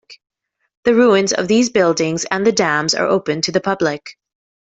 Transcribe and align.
The 0.83 0.95
ruins 0.95 1.31
of 1.31 1.47
these 1.47 1.69
buildings 1.69 2.25
and 2.31 2.43
the 2.43 2.51
dams 2.51 2.95
are 2.95 3.05
open 3.05 3.41
to 3.41 3.51
the 3.51 3.61
public. 3.61 4.17